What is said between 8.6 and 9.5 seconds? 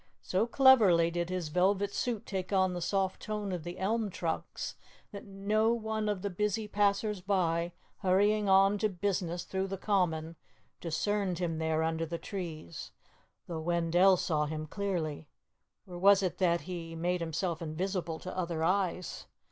to business